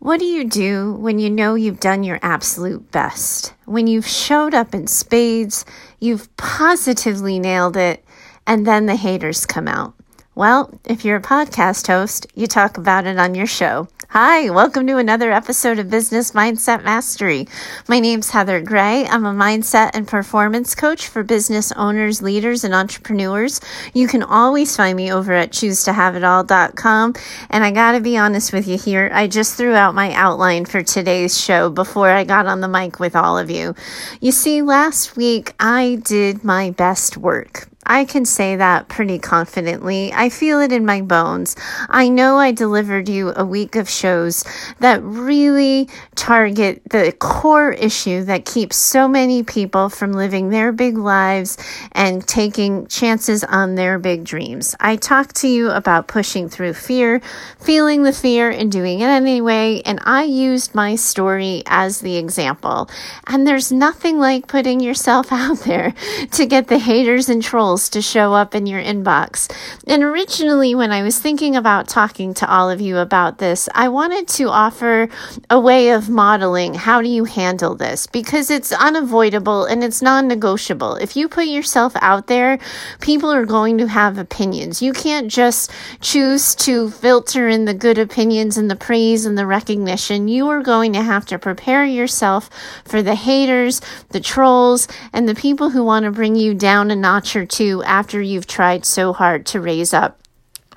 [0.00, 3.52] What do you do when you know you've done your absolute best?
[3.64, 5.64] When you've showed up in spades,
[5.98, 8.04] you've positively nailed it,
[8.46, 9.94] and then the haters come out?
[10.36, 13.88] Well, if you're a podcast host, you talk about it on your show.
[14.12, 17.46] Hi, welcome to another episode of Business Mindset Mastery.
[17.88, 19.04] My name's Heather Gray.
[19.06, 23.60] I'm a mindset and performance coach for business owners, leaders, and entrepreneurs.
[23.92, 27.14] You can always find me over at choosetohaveitall.com.
[27.50, 30.64] And I got to be honest with you here, I just threw out my outline
[30.64, 33.74] for today's show before I got on the mic with all of you.
[34.22, 37.68] You see, last week I did my best work.
[37.86, 40.12] I can say that pretty confidently.
[40.12, 41.56] I feel it in my bones.
[41.88, 44.44] I know I delivered you a week of shows
[44.80, 50.98] that really target the core issue that keeps so many people from living their big
[50.98, 51.56] lives
[51.92, 54.74] and taking chances on their big dreams.
[54.80, 57.22] I talked to you about pushing through fear,
[57.60, 62.90] feeling the fear and doing it anyway, and I used my story as the example.
[63.26, 65.94] And there's nothing like putting yourself out there
[66.32, 69.52] to get the haters and trolls to show up in your inbox.
[69.86, 73.88] And originally, when I was thinking about talking to all of you about this, I
[73.88, 75.08] wanted to offer
[75.50, 80.28] a way of modeling how do you handle this because it's unavoidable and it's non
[80.28, 80.94] negotiable.
[80.94, 82.58] If you put yourself out there,
[83.00, 84.80] people are going to have opinions.
[84.80, 89.46] You can't just choose to filter in the good opinions and the praise and the
[89.46, 90.28] recognition.
[90.28, 92.48] You are going to have to prepare yourself
[92.84, 93.80] for the haters,
[94.10, 97.57] the trolls, and the people who want to bring you down a notch or two
[97.84, 100.20] after you've tried so hard to raise up.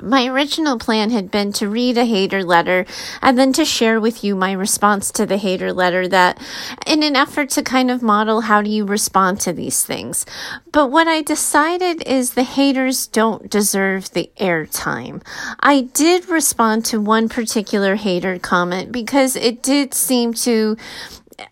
[0.02, 2.86] My original plan had been to read a hater letter
[3.22, 6.42] and then to share with you my response to the hater letter that
[6.88, 10.26] in an effort to kind of model how do you respond to these things.
[10.72, 15.22] But what I decided is the haters don't deserve the airtime.
[15.59, 20.78] I did respond to one particular hater comment because it did seem to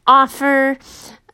[0.08, 0.78] offer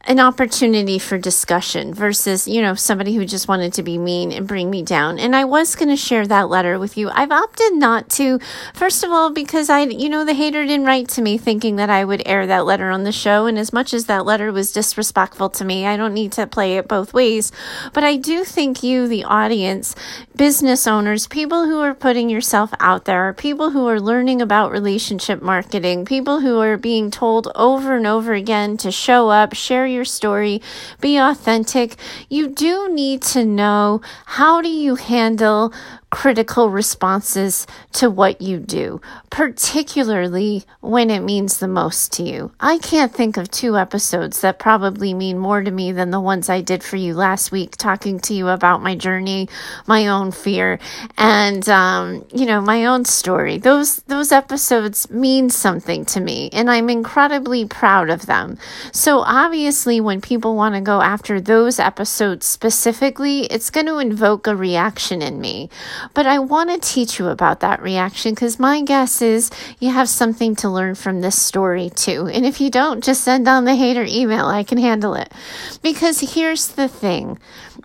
[0.08, 4.48] an opportunity for discussion versus, you know, somebody who just wanted to be mean and
[4.48, 5.18] bring me down.
[5.18, 7.10] And I was going to share that letter with you.
[7.10, 8.40] I've opted not to,
[8.74, 11.90] first of all, because I, you know, the hater didn't write to me thinking that
[11.90, 13.48] I would air that letter on the show.
[13.48, 16.78] And as much as that letter was disrespectful to me, I don't need to play
[16.78, 17.52] it both ways.
[17.92, 19.96] But I do think you, the audience,
[20.36, 25.42] business owners, people who are putting yourself out there, people who are learning about relationship
[25.42, 30.06] marketing, people who are being told over and over again to show up, share your
[30.06, 30.62] story,
[31.00, 31.96] be authentic.
[32.30, 35.74] You do need to know how do you handle
[36.16, 42.50] critical responses to what you do, particularly when it means the most to you.
[42.58, 46.48] I can't think of two episodes that probably mean more to me than the ones
[46.50, 49.50] I did for you last week, talking to you about my journey,
[49.88, 50.80] my own fear,
[51.18, 53.58] and um, you know my own story.
[53.58, 58.58] Those those episodes mean something to me, and I'm incredibly proud of them.
[58.94, 64.48] So obviously, when people want to go after those episodes specifically, it's going to invoke
[64.48, 65.70] a reaction in me.
[66.14, 69.50] But I want to teach you about that reaction because my guess is
[69.80, 72.28] you have something to learn from this story too.
[72.28, 74.46] And if you don't, just send on the hater email.
[74.46, 75.32] I can handle it.
[75.82, 77.40] Because here's the thing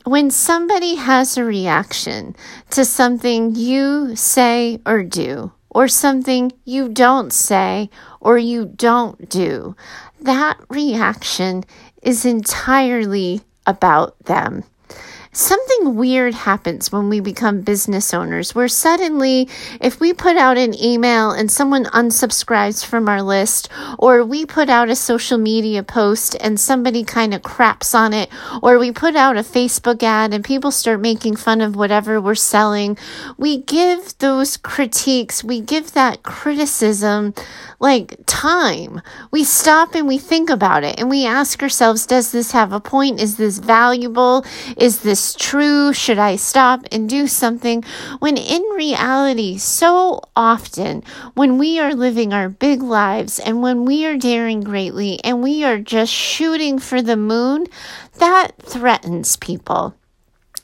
[0.04, 2.34] when somebody has a reaction
[2.70, 9.76] to something you say or do, or something you don't say or you don't do,
[10.20, 11.64] that reaction
[12.02, 14.64] is entirely about them
[15.32, 19.48] something weird happens when we become business owners where suddenly
[19.80, 24.69] if we put out an email and someone unsubscribes from our list or we put
[24.69, 28.28] out a social media post and somebody kind of craps on it
[28.60, 32.34] or we put out a Facebook ad and people start making fun of whatever we're
[32.34, 32.98] selling
[33.36, 37.32] we give those critiques we give that criticism
[37.80, 39.00] like time.
[39.30, 42.80] We stop and we think about it and we ask ourselves does this have a
[42.80, 43.20] point?
[43.20, 44.44] Is this valuable?
[44.76, 45.92] Is this this true?
[45.92, 47.84] Should I stop and do something?
[48.20, 51.03] When in reality, so often
[51.34, 55.62] when we are living our big lives and when we are daring greatly and we
[55.62, 57.67] are just shooting for the moon,
[58.17, 59.94] that threatens people.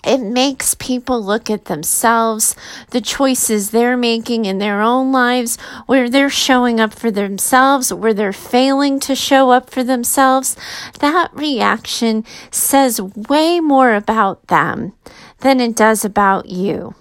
[0.07, 2.55] It makes people look at themselves,
[2.91, 8.15] the choices they're making in their own lives, where they're showing up for themselves, where
[8.15, 10.57] they're failing to show up for themselves.
[11.01, 14.93] That reaction says way more about them
[15.41, 16.95] than it does about you.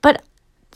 [0.00, 0.22] But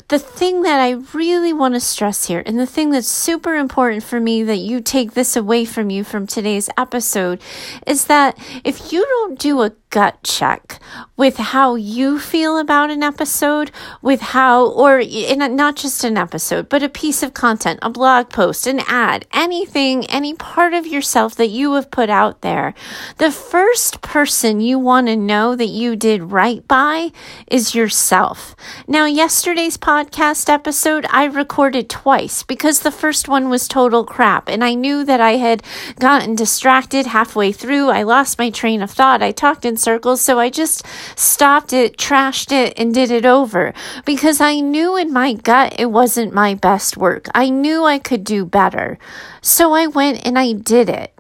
[0.09, 4.03] the thing that I really want to stress here, and the thing that's super important
[4.03, 7.41] for me that you take this away from you from today's episode,
[7.87, 10.81] is that if you don't do a gut check
[11.17, 16.69] with how you feel about an episode, with how, or in not just an episode,
[16.69, 21.37] but a piece of content, a blog post, an ad, anything, any part of yourself
[21.37, 22.75] that you have put out there.
[23.19, 27.13] The first person you want to know that you did right by
[27.47, 28.57] is yourself.
[28.89, 34.49] Now, yesterday's podcast episode, I recorded twice because the first one was total crap.
[34.49, 35.63] And I knew that I had
[36.01, 37.91] gotten distracted halfway through.
[37.91, 39.23] I lost my train of thought.
[39.23, 40.21] I talked in circles.
[40.21, 40.87] So I just
[41.17, 43.75] stopped it, trashed it, and did it over
[44.05, 47.27] because I knew in my gut it wasn't my best work.
[47.35, 48.99] I knew I could do better.
[49.41, 51.13] So I went and I did it.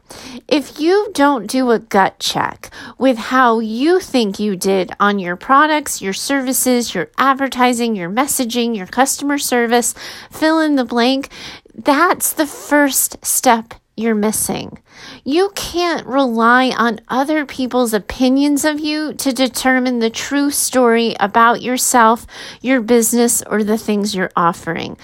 [0.49, 5.37] If you don't do a gut check with how you think you did on your
[5.37, 9.95] products, your services, your advertising, your messaging, your customer service,
[10.31, 11.31] fill in the blank,
[11.75, 14.79] that's the first step you're missing.
[15.25, 21.63] You can't rely on other people's opinions of you to determine the true story about
[21.63, 22.27] yourself,
[22.61, 24.99] your business, or the things you're offering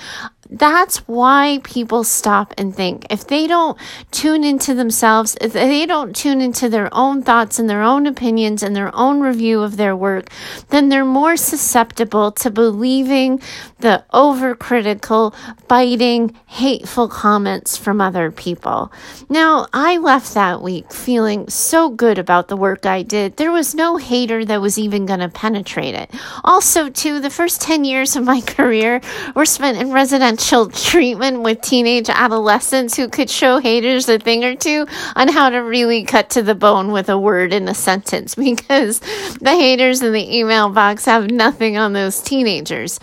[0.50, 3.06] that's why people stop and think.
[3.10, 3.78] If they don't
[4.10, 8.62] tune into themselves, if they don't tune into their own thoughts and their own opinions
[8.62, 10.30] and their own review of their work,
[10.70, 13.40] then they're more susceptible to believing
[13.80, 15.34] the overcritical,
[15.68, 18.90] biting, hateful comments from other people.
[19.28, 23.36] Now, I left that week feeling so good about the work I did.
[23.36, 26.10] There was no hater that was even going to penetrate it.
[26.42, 29.00] Also, too, the first 10 years of my career
[29.34, 34.44] were spent in residential chill treatment with teenage adolescents who could show haters a thing
[34.44, 34.86] or two
[35.16, 39.00] on how to really cut to the bone with a word in a sentence because
[39.40, 43.00] the haters in the email box have nothing on those teenagers.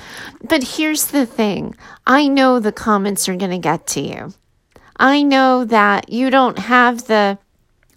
[0.48, 1.76] But here's the thing
[2.08, 4.34] I know the comments are going to get to you.
[4.98, 7.38] I know that you don't have the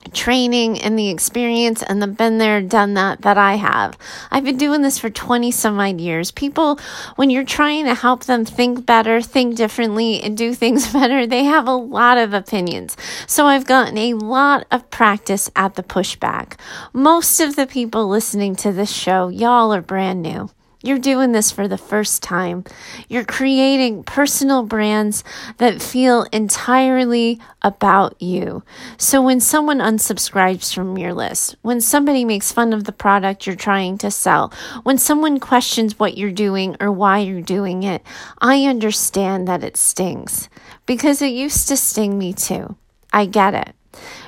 [0.08, 3.96] training and the experience and the been there, done that that I have.
[4.30, 6.30] I've been doing this for 20 some odd years.
[6.30, 6.78] People,
[7.16, 11.44] when you're trying to help them think better, think differently, and do things better, they
[11.44, 12.96] have a lot of opinions.
[13.26, 16.58] So I've gotten a lot of practice at the pushback.
[16.92, 20.50] Most of the people listening to this show, y'all are brand new.
[20.80, 22.62] You're doing this for the first time.
[23.08, 25.24] You're creating personal brands
[25.56, 28.62] that feel entirely about you.
[28.96, 33.56] So when someone unsubscribes from your list, when somebody makes fun of the product you're
[33.56, 34.52] trying to sell,
[34.84, 38.02] when someone questions what you're doing or why you're doing it,
[38.40, 40.48] I understand that it stings
[40.86, 42.76] because it used to sting me too.
[43.12, 43.74] I get it.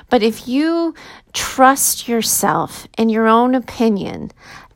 [0.09, 0.95] But if you
[1.31, 4.31] trust yourself and your own opinion,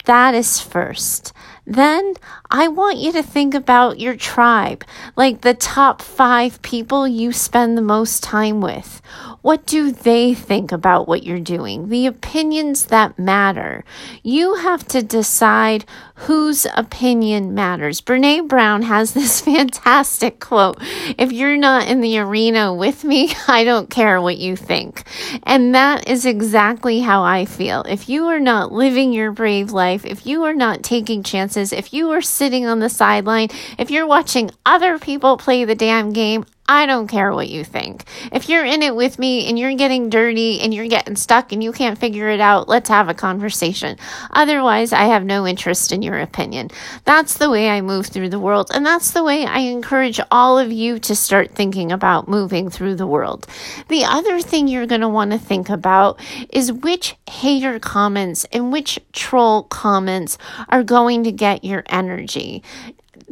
[0.06, 1.34] that is first.
[1.66, 2.14] Then
[2.52, 4.84] I want you to think about your tribe,
[5.16, 9.02] like the top five people you spend the most time with.
[9.42, 11.90] What do they think about what you're doing?
[11.90, 13.84] The opinions that matter.
[14.24, 18.02] You have to decide whose opinion matters.
[18.02, 20.78] Brene Brown has this fantastic quote
[21.20, 25.04] If you're not in the arena with me, I don't care what you think.
[25.44, 27.84] And that is exactly how I feel.
[27.88, 31.94] If you are not living your brave life, if you are not taking chances, if
[31.94, 33.50] you are sitting on the sideline,
[33.80, 38.06] if you're watching other people play the damn game, I don't care what you think.
[38.32, 41.64] If you're in it with me and you're getting dirty and you're getting stuck and
[41.64, 43.98] you can't figure it out, let's have a conversation.
[44.32, 46.72] Otherwise, I have no interest in your opinion.
[47.04, 48.72] That's the way I move through the world.
[48.74, 52.96] And that's the way I encourage all of you to start thinking about moving through
[52.96, 53.46] the world.
[53.88, 58.72] The other thing you're going to want to think about is which hater comments and
[58.72, 60.40] which troll comments
[60.70, 62.64] are going to get your energy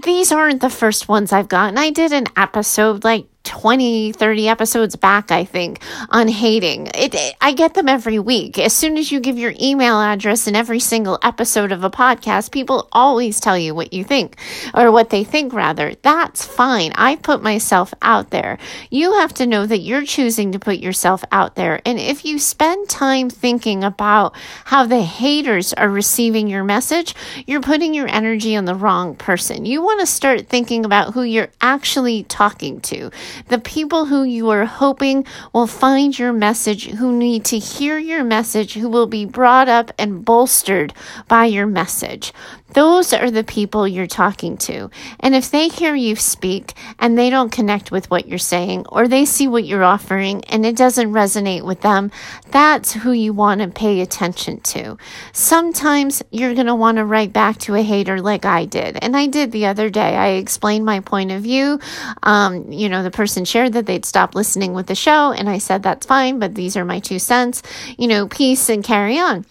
[0.02, 1.78] these aren't the first ones I've gotten.
[1.78, 6.88] I did an episode like 20, 30 episodes back, I think, on hating.
[6.88, 8.58] It, it, I get them every week.
[8.58, 12.52] As soon as you give your email address in every single episode of a podcast,
[12.52, 14.38] people always tell you what you think
[14.74, 15.94] or what they think, rather.
[16.02, 16.94] That's fine.
[16.96, 18.58] I put myself out there.
[18.90, 21.82] You have to know that you're choosing to put yourself out there.
[21.86, 24.36] And if you spend time thinking about
[24.66, 27.14] how the haters are receiving your message,
[27.46, 29.66] you're putting your energy on the wrong person.
[29.66, 33.12] You want to start thinking about who you're actually talking to
[33.48, 38.24] the people who you are hoping will find your message, who need to hear your
[38.24, 40.94] message, who will be brought up and bolstered
[41.28, 42.34] by your message.
[42.74, 44.90] Those are the people you're talking to.
[45.20, 49.08] And if they hear you speak and they don't connect with what you're saying, or
[49.08, 52.12] they see what you're offering and it doesn't resonate with them,
[52.50, 54.98] that's who you want to pay attention to.
[55.32, 58.98] Sometimes you're going to want to write back to a hater like I did.
[59.02, 60.16] And I did the other day.
[60.16, 61.80] I explained my point of view.
[62.24, 65.58] Um, you know, the person shared that they'd stop listening with the show, and I
[65.58, 67.62] said, that's fine, but these are my two cents.
[67.98, 69.46] You know, peace and carry on.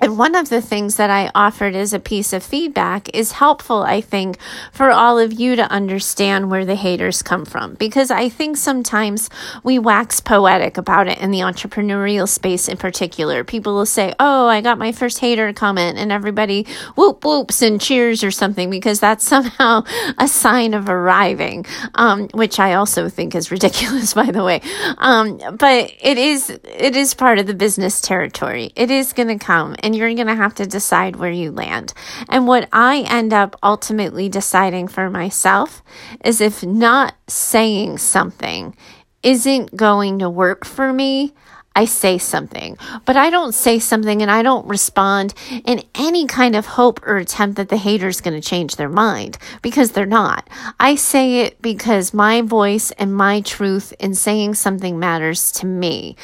[0.00, 3.82] And one of the things that I offered as a piece of feedback is helpful,
[3.82, 4.38] I think,
[4.72, 7.74] for all of you to understand where the haters come from.
[7.74, 9.28] Because I think sometimes
[9.62, 13.44] we wax poetic about it in the entrepreneurial space in particular.
[13.44, 16.66] People will say, Oh, I got my first hater comment, and everybody
[16.96, 19.82] whoop whoops and cheers or something because that's somehow
[20.18, 24.62] a sign of arriving, um, which I also think is ridiculous, by the way.
[24.98, 28.72] Um, but it is, it is part of the business territory.
[28.76, 31.92] It is going to come and you're going to have to decide where you land.
[32.28, 35.82] And what I end up ultimately deciding for myself
[36.24, 38.76] is if not saying something
[39.24, 41.34] isn't going to work for me,
[41.80, 45.32] I say something, but I don't say something and I don't respond
[45.64, 49.38] in any kind of hope or attempt that the hater's going to change their mind
[49.62, 50.46] because they're not.
[50.78, 56.16] I say it because my voice and my truth in saying something matters to me.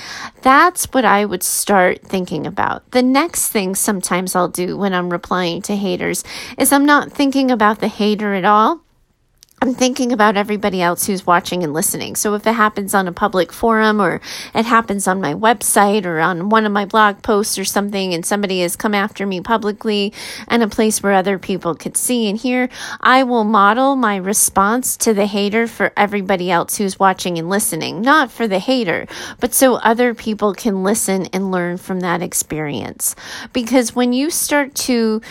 [0.42, 2.90] That's what I would start thinking about.
[2.90, 6.22] The next thing sometimes I'll do when I'm replying to haters
[6.58, 8.82] is I'm not thinking about the hater at all.
[9.66, 12.14] I'm thinking about everybody else who's watching and listening.
[12.14, 14.20] So if it happens on a public forum or
[14.54, 18.24] it happens on my website or on one of my blog posts or something and
[18.24, 20.12] somebody has come after me publicly
[20.46, 22.68] and a place where other people could see and hear,
[23.00, 28.02] I will model my response to the hater for everybody else who's watching and listening,
[28.02, 29.08] not for the hater,
[29.40, 33.16] but so other people can listen and learn from that experience.
[33.52, 35.22] Because when you start to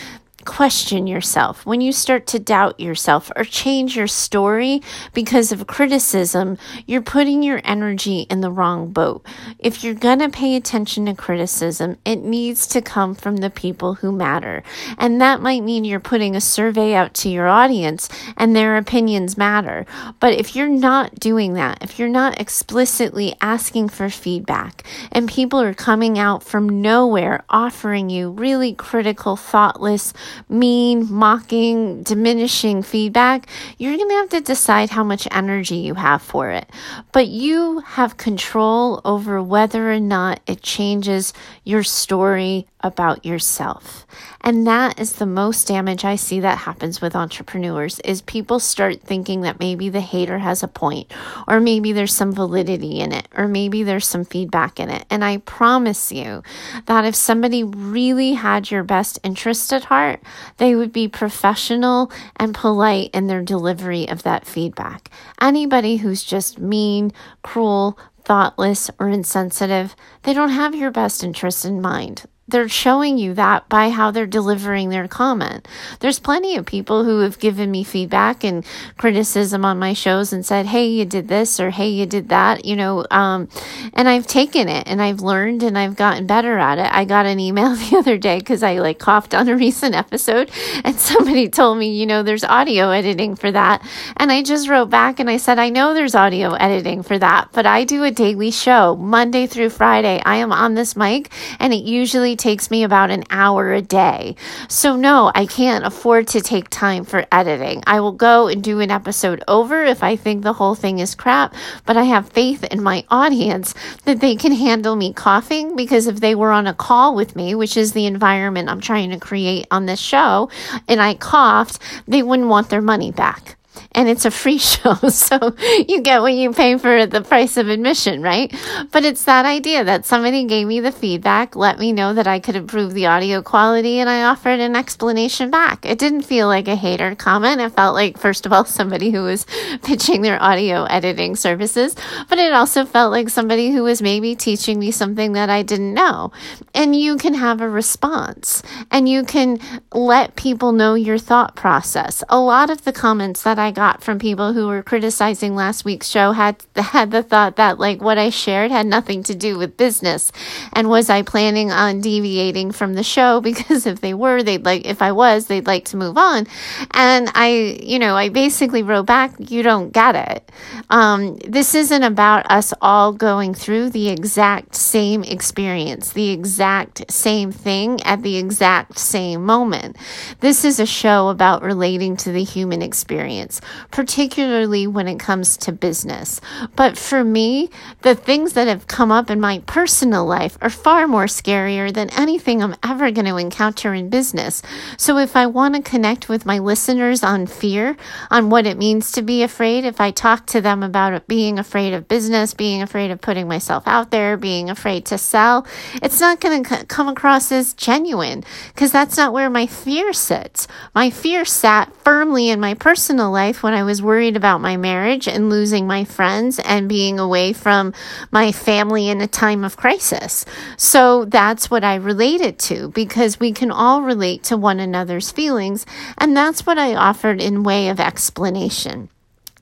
[0.46, 4.80] question yourself, when you start to doubt yourself or change your story
[5.12, 9.26] because of criticism, you're putting your energy in the wrong boat.
[9.58, 13.94] If you're going to pay attention to criticism, it needs to come from the people
[13.94, 14.62] who matter.
[14.96, 19.36] And that might mean you're putting a survey out to your audience and their opinions
[19.36, 19.84] matter.
[20.20, 25.60] But if you're not doing that, if you're not explicitly asking for feedback and people
[25.60, 30.12] are coming out from nowhere offering you really critical, thoughtless,
[30.48, 36.22] mean, mocking, diminishing feedback, you're going to have to decide how much energy you have
[36.22, 36.68] for it.
[37.12, 41.32] But you have control over whether or not it changes
[41.64, 44.06] your story about yourself.
[44.40, 49.02] And that is the most damage I see that happens with entrepreneurs is people start
[49.02, 51.12] thinking that maybe the hater has a point
[51.48, 55.04] or maybe there's some validity in it or maybe there's some feedback in it.
[55.10, 56.42] And I promise you
[56.86, 60.20] that if somebody really had your best interest at heart,
[60.58, 65.10] they would be professional and polite in their delivery of that feedback.
[65.40, 67.12] Anybody who's just mean,
[67.42, 73.34] cruel, thoughtless, or insensitive, they don't have your best interest in mind they're showing you
[73.34, 75.66] that by how they're delivering their comment.
[75.98, 78.64] There's plenty of people who have given me feedback and
[78.96, 82.64] criticism on my shows and said, Hey, you did this or Hey, you did that,
[82.64, 83.48] you know, um,
[83.94, 86.92] and I've taken it and I've learned and I've gotten better at it.
[86.92, 90.50] I got an email the other day because I like coughed on a recent episode
[90.84, 93.84] and somebody told me, you know, there's audio editing for that.
[94.16, 97.48] And I just wrote back and I said, I know there's audio editing for that,
[97.52, 100.22] but I do a daily show Monday through Friday.
[100.24, 104.36] I am on this mic and it usually takes me about an hour a day.
[104.68, 107.82] So, no, I can't afford to take time for editing.
[107.86, 111.14] I will go and do an episode over if I think the whole thing is
[111.14, 113.74] crap, but I have faith in my audience
[114.04, 117.54] that they can handle me coughing because if they were on a call with me,
[117.54, 120.50] which is the environment I'm trying to create on this show,
[120.88, 123.56] and I coughed, they wouldn't want their money back
[123.92, 124.94] and it's a free show.
[124.94, 125.54] So
[125.88, 128.54] you get what you pay for the price of admission, right?
[128.92, 132.38] But it's that idea that somebody gave me the feedback, let me know that I
[132.38, 135.84] could improve the audio quality, and I offered an explanation back.
[135.86, 137.60] It didn't feel like a hater comment.
[137.60, 139.46] It felt like, first of all, somebody who was
[139.82, 141.96] pitching their audio editing services,
[142.28, 145.94] but it also felt like somebody who was maybe teaching me something that I didn't
[145.94, 146.32] know.
[146.74, 149.58] And you can have a response and you can
[149.92, 152.22] let people know your thought process.
[152.28, 156.08] A lot of the comments that I got from people who were criticizing last week's
[156.08, 159.76] show had had the thought that like what I shared had nothing to do with
[159.76, 160.32] business,
[160.72, 164.86] and was I planning on deviating from the show because if they were, they'd like
[164.86, 166.46] if I was, they'd like to move on,
[166.92, 170.50] and I, you know, I basically wrote back, you don't get it.
[170.90, 177.52] Um, this isn't about us all going through the exact same experience, the exact same
[177.52, 179.96] thing at the exact same moment.
[180.40, 183.55] This is a show about relating to the human experience
[183.90, 186.40] particularly when it comes to business.
[186.74, 187.70] But for me,
[188.02, 192.10] the things that have come up in my personal life are far more scarier than
[192.10, 194.62] anything I'm ever going to encounter in business.
[194.96, 197.96] So if I want to connect with my listeners on fear,
[198.30, 201.94] on what it means to be afraid, if I talk to them about being afraid
[201.94, 205.66] of business, being afraid of putting myself out there, being afraid to sell,
[206.02, 210.66] it's not going to come across as genuine because that's not where my fear sits.
[210.94, 215.28] My fear sat firmly in my personal life when I was worried about my marriage
[215.28, 217.94] and losing my friends and being away from
[218.30, 220.44] my family in a time of crisis.
[220.76, 225.86] So that's what I related to because we can all relate to one another's feelings.
[226.18, 229.08] And that's what I offered in way of explanation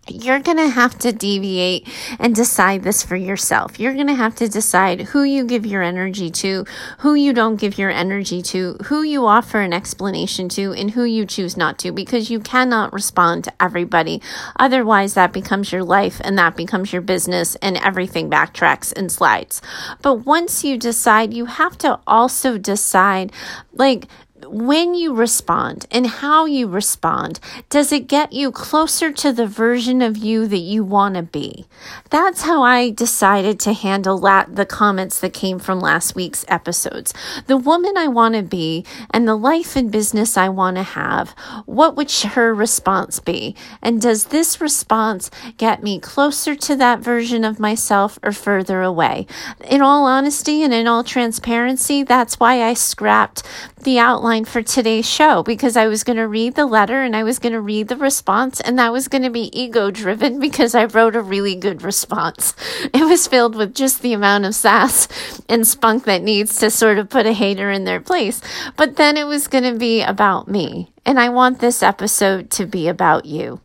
[0.09, 3.81] you're going to have to deviate and decide this for yourself.
[3.81, 6.65] You're going to have to decide who you give your energy to,
[6.99, 11.05] who you don't give your energy to, who you offer an explanation to, and who
[11.05, 14.21] you choose not to, because you cannot respond to everybody.
[14.59, 19.63] Otherwise, that becomes your life and that becomes your business, and everything backtracks and slides.
[20.03, 23.33] But once you decide, you have to also decide
[23.73, 24.07] like,
[24.49, 30.03] when you respond and how you respond, does it get you closer to the version
[30.03, 31.67] of you that you want to be?
[32.11, 37.15] That's how I decided to handle la- the comments that came from last week's episodes.
[37.47, 41.31] The woman I want to be and the life and business I want to have,
[41.67, 43.55] what would her response be?
[43.83, 49.27] And does this response get me closer to that version of myself or further away?
[49.69, 53.43] In all honesty and in all transparency, that's why I scrapped
[53.83, 57.23] the outline for today's show because I was going to read the letter and I
[57.23, 60.75] was going to read the response, and that was going to be ego driven because
[60.75, 62.55] I wrote a really good response.
[62.93, 65.07] It was filled with just the amount of sass
[65.49, 68.41] and spunk that needs to sort of put a hater in their place.
[68.77, 70.91] But then it was going to be about me.
[71.07, 73.61] And I want this episode to be about you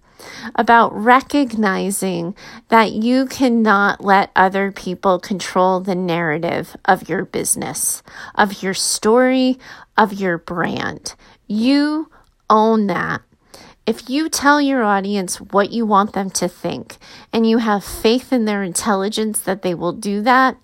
[0.55, 2.35] about recognizing
[2.69, 8.03] that you cannot let other people control the narrative of your business,
[8.35, 9.57] of your story,
[9.97, 11.15] of your brand.
[11.47, 12.09] You
[12.49, 13.21] own that.
[13.89, 16.97] If you tell your audience what you want them to think
[17.33, 20.57] and you have faith in their intelligence that they will do that,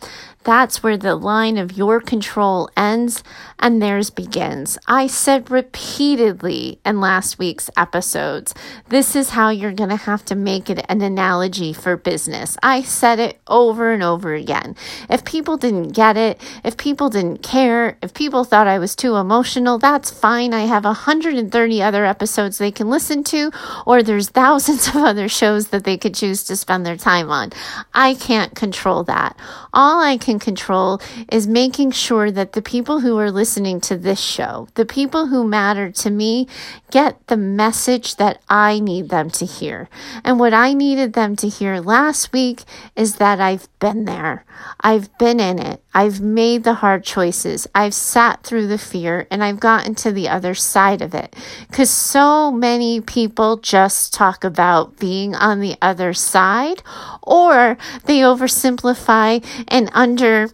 [0.46, 3.24] that's where the line of your control ends
[3.58, 4.78] and theirs begins.
[4.88, 8.54] I said repeatedly in last week's episodes,
[8.90, 12.58] this is how you're going to have to make it an analogy for business.
[12.62, 14.76] I said it over and over again.
[15.10, 19.16] If people didn't get it, if people didn't care, if people thought I was too
[19.16, 20.54] emotional, that's fine.
[20.54, 23.52] I have 130 other episodes they can listen to,
[23.88, 27.52] or there's thousands of other shows that they could choose to spend their time on.
[27.94, 29.36] I can't control that.
[29.74, 31.02] All I can can control
[31.32, 35.48] is making sure that the people who are listening to this show, the people who
[35.48, 36.48] matter to me,
[36.92, 39.90] get the message that I need them to hear.
[40.24, 42.64] And what I needed them to hear last week
[42.96, 44.46] is that I've been there.
[44.82, 45.82] I've been in it.
[45.96, 47.68] I've made the hard choices.
[47.74, 51.34] I've sat through the fear and I've gotten to the other side of it.
[51.70, 56.84] Because so many people just talk about being on the other side
[57.24, 60.50] or they oversimplify and under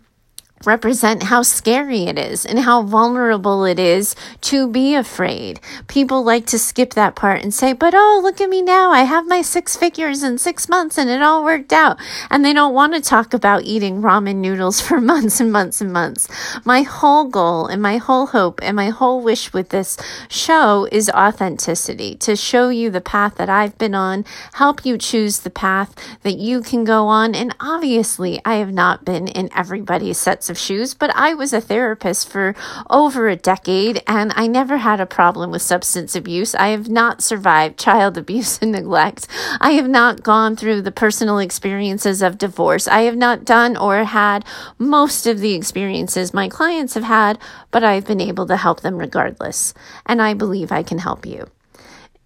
[0.66, 5.60] represent how scary it is and how vulnerable it is to be afraid.
[5.88, 8.92] People like to skip that part and say, but oh, look at me now.
[8.92, 11.98] I have my six figures in six months and it all worked out.
[12.30, 15.92] And they don't want to talk about eating ramen noodles for months and months and
[15.92, 16.28] months.
[16.66, 19.98] My whole goal and my whole hope and my whole wish with this
[20.30, 25.40] show is authenticity to show you the path that I've been on, help you choose
[25.40, 27.34] the path that you can go on.
[27.34, 31.60] And obviously, I have not been in everybody's sets of shoes, but I was a
[31.60, 32.54] therapist for
[32.90, 36.54] over a decade and I never had a problem with substance abuse.
[36.54, 39.28] I have not survived child abuse and neglect.
[39.60, 42.88] I have not gone through the personal experiences of divorce.
[42.88, 44.46] I have not done or had
[44.78, 47.40] most of the experiences my clients have had,
[47.72, 49.74] but I've been able to help them regardless.
[50.06, 51.50] And I believe I can help you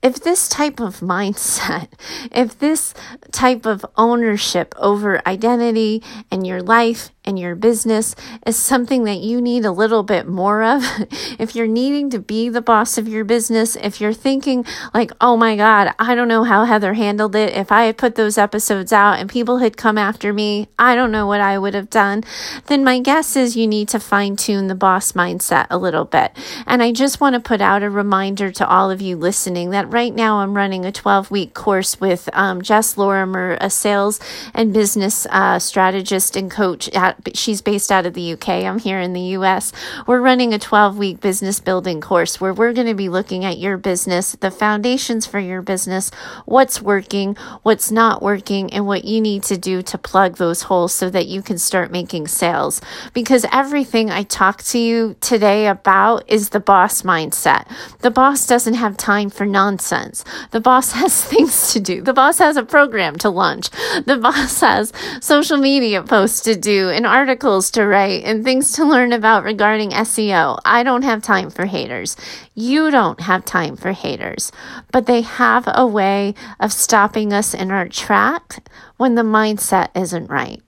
[0.05, 1.87] if this type of mindset,
[2.31, 2.93] if this
[3.31, 8.15] type of ownership over identity and your life and your business
[8.45, 10.83] is something that you need a little bit more of,
[11.39, 14.63] if you're needing to be the boss of your business, if you're thinking
[14.93, 17.53] like, oh my God, I don't know how Heather handled it.
[17.53, 21.11] If I had put those episodes out and people had come after me, I don't
[21.11, 22.23] know what I would have done.
[22.67, 26.31] Then my guess is you need to fine tune the boss mindset a little bit.
[26.67, 29.94] And I just want to put out a reminder to all of you listening that
[29.95, 34.19] right now I'm running a 12 week course with um, Jess Lorimer, a sales
[34.53, 36.89] and business uh, strategist and coach.
[36.89, 38.49] At, she's based out of the UK.
[38.65, 39.71] I'm here in the US.
[40.05, 43.57] We're running a 12 week business building course where we're going to be looking at
[43.57, 46.11] your business, the foundations for your business,
[46.43, 50.93] what's working, what's not working, and what you need to do to plug those holes
[50.93, 52.81] so that you can start making sales.
[53.13, 57.65] Because everything I talk to you today about is the boss mindset.
[57.99, 60.23] The boss doesn't have time for nonsense.
[60.51, 62.01] The boss has things to do.
[62.01, 63.69] The boss has a program to launch.
[64.05, 68.85] The boss has social media posts to do and articles to write and things to
[68.85, 70.59] learn about regarding SEO.
[70.63, 72.15] I don't have time for haters.
[72.53, 74.51] You don't have time for haters.
[74.91, 80.29] But they have a way of stopping us in our track when the mindset isn't
[80.29, 80.61] right.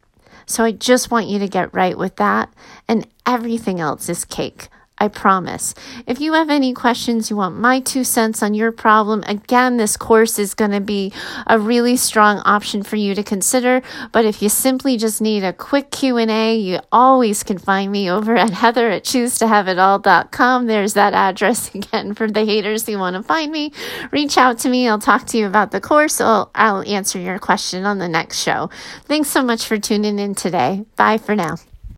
[0.45, 2.53] So I just want you to get right with that,
[2.87, 4.69] and everything else is cake.
[4.99, 5.75] I promise.
[6.07, 9.95] If you have any questions, you want my two cents on your problem, again, this
[9.95, 11.13] course is going to be
[11.45, 13.83] a really strong option for you to consider.
[14.11, 18.35] But if you simply just need a quick Q&A, you always can find me over
[18.35, 20.65] at heather at choosetohaveitall.com.
[20.65, 23.71] There's that address again for the haters who want to find me.
[24.11, 24.87] Reach out to me.
[24.87, 26.19] I'll talk to you about the course.
[26.19, 28.69] I'll, I'll answer your question on the next show.
[29.05, 30.85] Thanks so much for tuning in today.
[30.95, 31.57] Bye for now.